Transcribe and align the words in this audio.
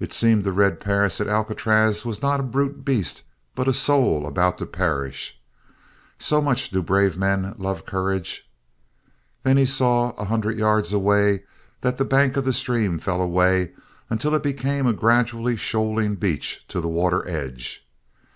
It 0.00 0.12
seemed 0.12 0.42
to 0.42 0.50
Red 0.50 0.80
Perris 0.80 1.18
that 1.18 1.28
Alcatraz 1.28 2.04
was 2.04 2.20
not 2.20 2.40
a 2.40 2.42
brute 2.42 2.84
beast 2.84 3.22
but 3.54 3.68
a 3.68 3.72
soul 3.72 4.26
about 4.26 4.58
to 4.58 4.66
perish. 4.66 5.38
So 6.18 6.40
much 6.42 6.70
do 6.70 6.82
brave 6.82 7.16
men 7.16 7.54
love 7.56 7.86
courage! 7.86 8.50
Then 9.44 9.56
he 9.56 9.64
saw, 9.64 10.10
a 10.18 10.24
hundred 10.24 10.58
yards 10.58 10.92
away, 10.92 11.44
that 11.82 11.96
the 11.96 12.04
bank 12.04 12.36
of 12.36 12.44
the 12.44 12.52
stream 12.52 12.98
fell 12.98 13.22
away 13.22 13.70
until 14.10 14.34
it 14.34 14.42
became 14.42 14.84
a 14.84 14.92
gradually 14.92 15.54
shoaling 15.56 16.16
beach 16.16 16.64
to 16.66 16.80
the 16.80 16.88
water 16.88 17.22
edge. 17.28 17.86